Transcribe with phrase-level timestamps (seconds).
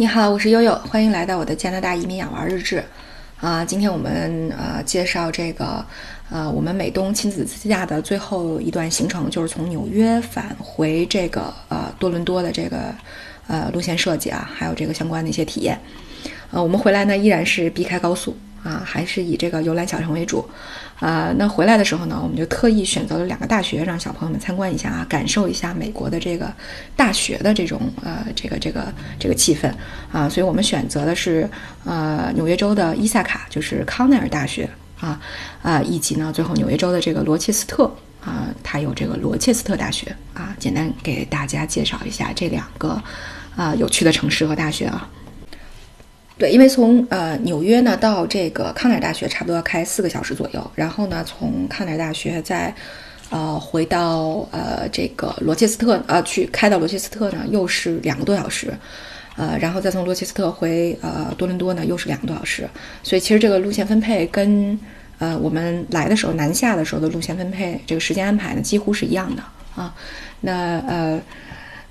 [0.00, 2.82] 你好，我是悠悠，欢迎来到我的加拿大移民养娃日志。
[3.38, 5.84] 啊，今天我们呃介绍这个
[6.30, 12.94] 呃我们美东亲子自驾的最后一段行程，就是从纽约返回这个呃多伦多的这个
[13.46, 15.78] 呃路线设计啊，还有这个相关的一些体验。
[16.50, 18.34] 呃，我们回来呢依然是避开高速。
[18.62, 20.48] 啊，还是以这个游览小城为主，
[20.98, 26.52] 啊，那回来的时候呢，我们就特意选择了两个大学，让小朋友们参观一下啊，感受一下美国的这个
[26.94, 29.72] 大学的这种呃这个这个这个气氛。
[30.12, 31.48] 啊，所以我们选择的是
[31.84, 34.68] 呃纽约州的伊萨卡，就是康奈尔大学。
[35.00, 35.18] 啊
[35.62, 37.90] 啊，以及呢最后纽约州的这个罗切斯特。
[38.22, 40.14] 啊，它有这个罗切斯特大学。
[40.34, 43.02] 啊，简单给大家介绍一下这两个
[43.56, 45.08] 啊有趣的城市和大学啊。
[46.40, 52.74] 对，因为从呃纽约呢到这个康奈尔大学差不多要开四个小时左右，然后呢从康奈尔大学再，
[53.28, 58.72] 呃回到呃这个罗切斯特呃去开到罗切斯特呢又是两个多小时，
[59.36, 62.66] 呃然后再从罗切斯特回呃多伦多呢又是两个多小时，
[63.02, 64.78] 所以其实这个路线分配跟
[65.18, 69.42] 呃我们来的时候南下的时候的路线分配这个时间安排呢几乎是一样的
[69.76, 69.94] 啊，
[70.40, 71.20] 那呃。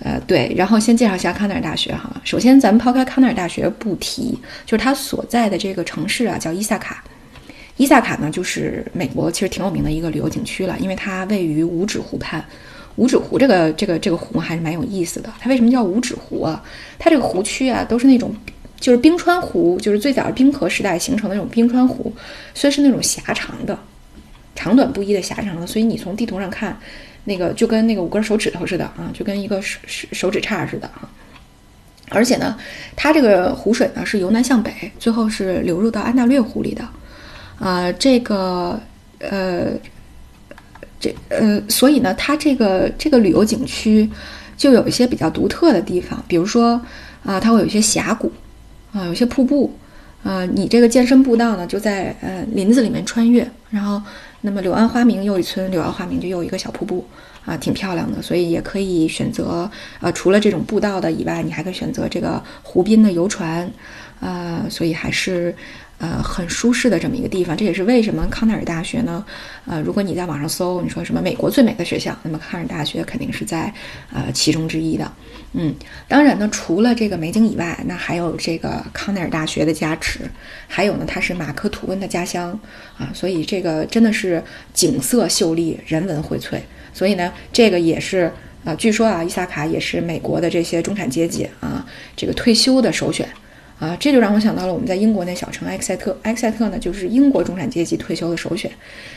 [0.00, 2.10] 呃，对，然后先介绍一下康奈尔大学哈。
[2.24, 7.02] 首先，咱们抛开康奈尔大学不提，就是它所在的这个城市啊，叫伊萨卡。
[7.76, 12.44] 伊萨卡呢，就是美国其实挺有名的一个旅游景区了，因为它位于五指湖畔。
[12.96, 15.32] 五指湖这个这个这个湖还是蛮有意思的。
[15.40, 16.62] 它为什么叫五指湖啊？
[16.98, 18.32] 它这个湖区啊，都是那种
[18.78, 22.12] 就是冰川湖，就是最早冰河时代形成的那种冰川湖，
[22.54, 23.76] 所以是那种狭长的，
[24.64, 25.66] 长短不一的狭长的。
[25.66, 26.76] 所以你从地图上看。
[27.26, 29.78] 那个就跟那个五根手指头似的啊，就跟一个手
[30.12, 31.08] 手指叉似的啊。
[32.10, 32.54] 而且呢，
[32.94, 36.86] 它这个湖水呢是由南向北，最后是流入到安大略湖里的。
[37.58, 38.78] 啊，这个
[39.20, 39.70] 呃，
[41.00, 44.06] 这呃，所以呢，它这个这个旅游景区
[44.58, 46.78] 就有一些比较独特的地方，比如说
[47.24, 48.30] 啊，它会有一些峡谷
[48.92, 49.74] 啊，有些瀑布
[50.22, 54.02] 啊，你这个健身步道呢就在呃林子里面穿越，然后。
[54.46, 57.02] 那么柳暗花明又一村，柳暗花明就又一个小瀑布
[57.46, 58.20] 啊，挺漂亮的。
[58.20, 63.66] 所以也可以选择呃，除了这种步道的以外，你还可以选择这个湖滨的游船，
[64.20, 65.54] 啊，所以还是
[65.98, 67.56] 呃很舒适的这么一个地方。
[67.56, 69.24] 这也是为什么康奈尔大学呢？
[69.66, 73.72] 呃，如果你在网上搜，你说什么美国最美的学校，那么康奈尔大学肯定是在
[74.12, 75.10] 呃其中之一的。
[75.52, 75.74] 嗯，
[76.08, 80.28] 当然呢，除了这个美景以外，那还有这个康奈尔大学的加持，
[80.66, 82.58] 还有呢，它是马克吐温的家乡
[82.98, 86.58] 啊，所以这个真的是景色秀丽，人文荟萃。
[86.92, 88.30] 所以呢，这个也是
[88.64, 93.28] 啊，据说啊，伊萨卡也是美国的这些中产阶级啊，这个退休的首选
[93.84, 98.70] 啊，这就让我想到了我们在英国那小城埃克塞特，埃克塞特呢就是英国中产阶级退休的首选。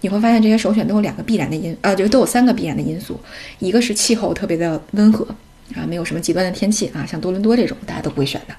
[0.00, 3.20] 你会发现这些首选都有两个必然的因，呃，就都有三个必然的因素，
[3.60, 5.24] 一个是气候特别的温和。
[5.76, 8.54] 啊，没有什么极端的天气啊，像多伦多这种大家都不会选的，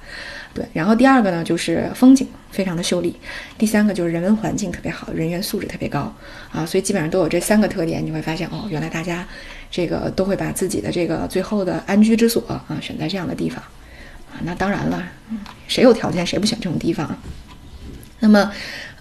[0.54, 0.64] 对。
[0.74, 3.12] 然后第二个呢，就是风景非常的秀丽；
[3.58, 6.14] 第三个就是人文环境特别好，人员素质特别高
[6.52, 6.64] 啊。
[6.64, 9.28] 所以基本上都有这三个特点，你会发现哦，原来大家
[9.72, 13.64] 这个都会把自己的这个最后的安居之所啊选在这样的地方。
[14.32, 15.04] 啊那当然了，
[15.68, 17.18] 谁有条件谁不选这种地方？
[18.20, 18.52] 那么，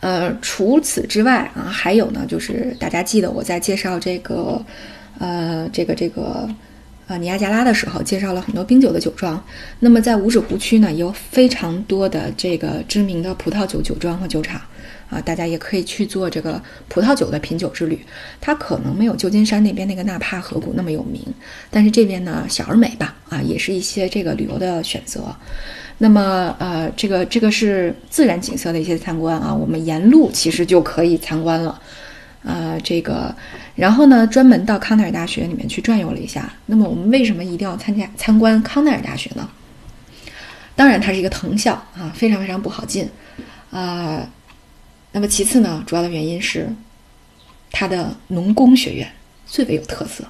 [0.01, 4.65] 呃，除此之外啊，还有呢，就是大家记得我在介绍这个，
[5.19, 6.49] 呃，这个这个。
[7.11, 9.43] 呃，尼亚加拉的时候介绍了很多冰酒的酒庄。
[9.81, 14.61] 那么在五指湖区呢，有非常多的这个知名的葡萄酒酒庄和酒厂。
[15.11, 17.99] 啊，大家也可以去做这个葡萄酒的品酒之旅。
[18.41, 21.23] 它可能没有旧金山那边那个纳帕河谷那么有名，
[21.71, 23.15] 但是这边呢小而美吧。
[23.29, 25.35] 啊，也是一些这个旅游的选择。
[25.99, 31.81] 那么呃，这个这个是自然景色的一些参观啊，我们沿路其实就可以参观了。
[32.45, 33.35] 呃，这个，
[33.75, 36.51] 然后呢，专门到康奈尔大学里面去转悠了一下。
[36.67, 39.47] 那么，我们为什么一定要参加参观康奈尔大学呢？
[40.77, 43.09] 当然，它是一个藤校啊，非常非常不好进
[43.71, 44.25] 啊。
[45.13, 46.69] 那么，其次呢，主要的原因是
[47.71, 49.11] 它的农工学院
[49.47, 50.25] 最为有特色。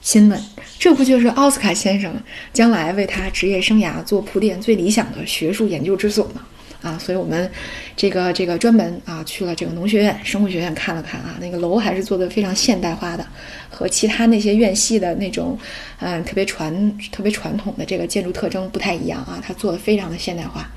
[0.00, 0.40] 心问，
[0.78, 2.14] 这不就是奥斯卡先生
[2.52, 6.46] 将来为他职业生涯做铺垫最理想的学术研究之所吗？
[6.80, 7.50] 啊，所以我们
[7.96, 13.26] 这个这个专门啊去了这个农学院、生物学院看了看啊，那个楼还是做的非常现代化的，
[13.68, 15.58] 和其他那些院系的那种
[15.98, 20.70] 嗯特别传特别传统的这个建筑特征不太一样啊，它做的非常的现代化。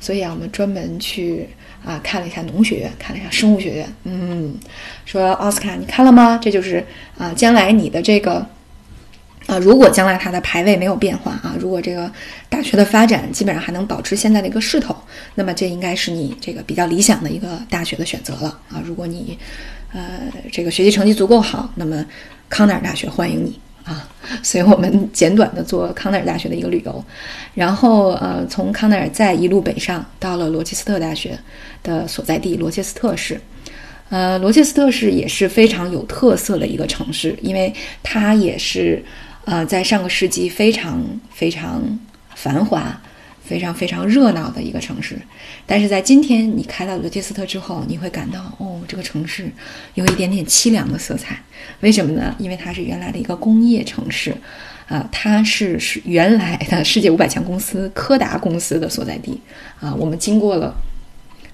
[0.00, 1.48] 所以啊，我们专门去
[1.84, 3.94] 啊看了一下农学院，看了一下生物学院。
[4.04, 4.54] 嗯，
[5.04, 6.40] 说奥斯卡你看了吗？
[6.42, 6.84] 这就是
[7.16, 8.44] 啊将来你的这个。
[9.46, 12.08] 啊，如果将来它的排位没有变化啊，如果这个
[12.48, 14.94] 大学的发展基本上还能保持现在的一个势头，
[15.34, 18.80] 那么这应该是你这个比较理想的一个大学的选择了啊。
[18.84, 19.36] 如果你，
[19.92, 20.20] 呃，
[20.52, 22.04] 这个学习成绩足够好，那么
[22.48, 24.08] 康奈尔大学欢迎你啊，
[24.42, 27.04] 所以我们简短的做康奈尔大学的一个旅游，
[27.54, 31.38] 然后呃，从康奈尔再一路北上，到了罗切斯特大学
[31.82, 33.40] 的所在地罗切斯特市。
[34.10, 37.72] 呃，罗切斯特市也是非常有特色的一个城市，因为
[38.02, 39.02] 它也是
[39.44, 41.02] 呃在上个世纪非常
[41.32, 41.98] 非常
[42.34, 43.00] 繁华。
[43.50, 45.18] 非常非常热闹的一个城市，
[45.66, 49.50] 但是在今天你开到罗切斯特之后，你会感到哦，这个城市
[49.94, 51.36] 有一点点凄凉的色彩。
[51.80, 52.32] 为什么呢？
[52.38, 54.32] 因为它是原来的一个工业城市，
[54.86, 59.40] 啊，它是是原来的世界五百强公司柯达公司的所在地
[59.80, 59.92] 啊。
[59.92, 60.72] 我们经过了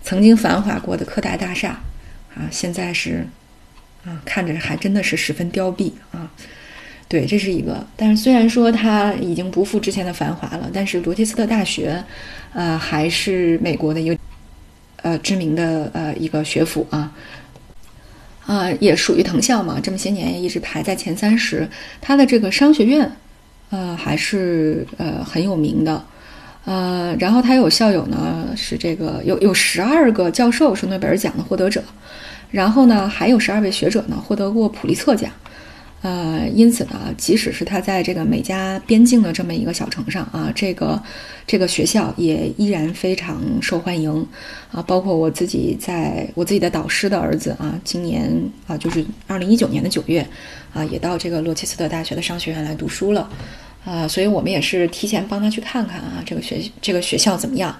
[0.03, 1.81] 曾经繁华过的柯达大厦，
[2.35, 3.27] 啊，现在是
[4.05, 6.31] 啊，看着还真的是十分凋敝啊。
[7.09, 7.87] 对，这是一个。
[7.97, 12.03] 但是虽然说它已经不复之前的繁华了，但是罗切斯特大学，
[12.53, 14.17] 呃，还是美国的一个
[15.03, 17.13] 呃知名的呃一个学府啊，
[18.45, 19.79] 啊，也属于藤校嘛。
[19.81, 21.69] 这么些年一直排在前三十。
[22.01, 23.09] 它的这个商学院，
[23.71, 26.05] 呃，还是呃很有名的。
[26.65, 31.81] 呃，然后它有校友呢，是这个有有十二个教授是诺贝尔奖的获得者，
[32.51, 35.31] 然后呢还有十二位学者呢获得过普利策奖。
[36.03, 41.03] 呃，因此呢，即使是他在这个美加边境的这么一个小城上啊，这个
[41.47, 44.25] 这个学校也依然非常受欢迎
[44.71, 44.81] 啊。
[44.83, 48.31] 包括我自己在我自己的导师的儿子啊，今年
[48.69, 50.25] 啊，就是二零一九年的九月
[50.73, 53.29] 啊，也到这个罗切斯特大学的商学院来读书了
[53.85, 54.07] 啊。
[54.07, 57.75] 所以我们也是提前帮他去看看啊，这个学这个学校怎么样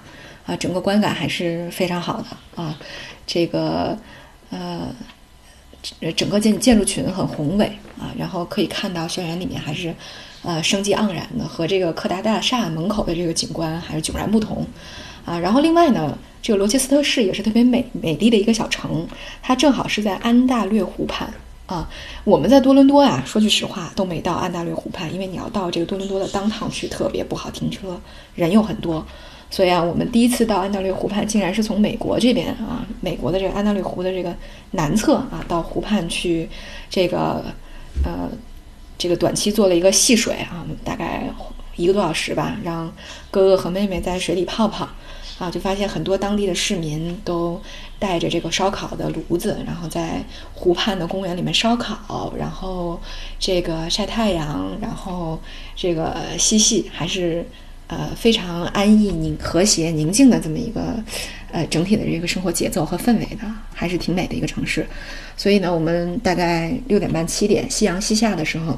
[0.45, 0.53] 啊？
[0.57, 2.77] 整个观感还是非常好的啊。
[3.25, 3.97] 这个
[4.49, 4.93] 呃。
[5.99, 7.65] 呃整个建建筑群很宏伟
[7.99, 9.93] 啊，然后可以看到校园里面还是，
[10.43, 14.65] 呃，生机盎然的，和这个柯达大厦门口的这个景观还是迥然不同，
[15.25, 19.07] 啊，然后另外呢，这个罗切斯特市也是特别美美丽的一个小城，
[19.41, 21.31] 它正好是在安大略湖畔
[21.65, 21.89] 啊。
[22.23, 27.99] 我们在多伦多啊，说句实话都没到安大略湖畔，因为你要到这个多伦多的当趟去特别不好停车，
[28.35, 29.05] 人又很多。
[29.49, 34.35] 所以啊，我们第一次到安大略湖畔，竟然是从美国这边啊，美国的这个安大略湖的这个
[34.71, 36.49] 南侧啊，到湖畔去，
[36.89, 37.41] 这个
[38.03, 38.29] 呃，
[38.97, 41.23] 这个短期做了一个戏水啊，大概
[41.77, 42.93] 一个多小时吧，让
[43.31, 44.85] 哥哥和妹妹在水里泡泡
[45.39, 47.59] 啊，就发现很多当地的市民都
[47.97, 50.21] 带着这个烧烤的炉子，然后在
[50.55, 52.99] 湖畔的公园里面烧烤，然后
[53.39, 55.39] 这个晒太阳，然后
[55.73, 57.45] 这个嬉戏，还是。
[57.87, 61.01] 呃，非常安逸、宁和谐、宁静的这么一个，
[61.51, 64.85] 呃，整体的这个生活节奏和氛围的，还是挺美的一个城市。
[65.37, 68.77] 所以呢，我们大概六点半、七点，夕阳西下的时候，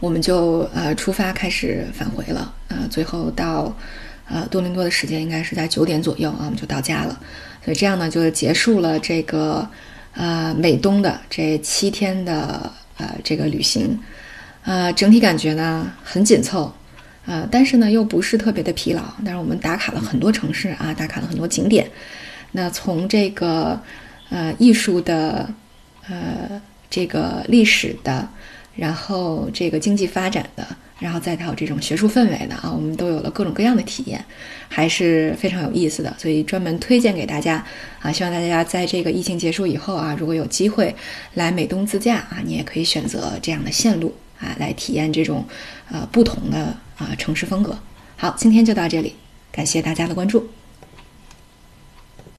[0.00, 2.54] 我们就呃出发开始返回了。
[2.68, 3.76] 呃，最后到
[4.26, 7.20] 呃多伦多的时间应该是在九点左右啊，我们就到家了。
[7.62, 9.68] 所以这样呢，就结束了这个
[10.14, 14.00] 呃美东的这七天的呃这个旅行。
[14.64, 16.72] 呃，整体感觉呢很紧凑。
[17.26, 19.02] 呃，但是呢，又不是特别的疲劳。
[19.24, 21.86] 但是我们打卡了很多城市啊，打卡了很多景点。
[22.52, 23.78] 那从这个
[24.30, 25.52] 呃艺术的，
[26.08, 28.28] 呃这个历史的，
[28.76, 30.64] 然后这个经济发展的，
[31.00, 34.24] 然后再到这种学术氛围的啊，我们都有了各种各样的体验，
[34.68, 36.14] 还是非常有意思的。
[36.16, 37.62] 所以专门推荐给大家
[38.00, 40.94] 啊，希望大家在这个疫情结束以后啊，如果有机会
[41.34, 45.44] 来美东自驾啊，你也可以选择这样的线路啊，来体验这种
[45.90, 46.76] 呃不同的。
[46.96, 47.78] 啊，城市风格。
[48.16, 49.14] 好，今天就到这里，
[49.52, 50.48] 感谢大家的关注。